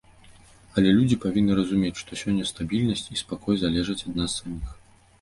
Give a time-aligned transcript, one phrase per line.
[0.81, 4.79] Але людзі павінны разумець, што сёння стабільнасць і спакой залежаць ад нас саміх.